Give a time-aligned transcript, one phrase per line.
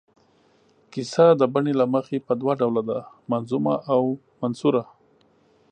[0.91, 2.99] کیسه د بڼې له مخې په دوه ډوله ده،
[3.31, 4.03] منظومه او
[4.41, 4.83] منثوره.